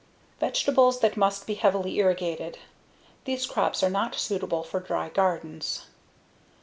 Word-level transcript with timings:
Vegetables 0.39 0.99
that 1.01 1.15
must 1.15 1.45
be 1.45 1.53
heavily 1.53 1.97
irrigated 1.99 2.57
(These 3.25 3.45
crops 3.45 3.83
are 3.83 3.89
not 3.91 4.15
suitable 4.15 4.63
for 4.63 4.79
dry 4.79 5.09
gardens.) 5.09 5.85